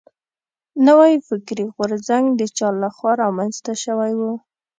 [0.87, 4.21] نوی فکري غورځنګ د چا له خوا را منځ ته شوی و.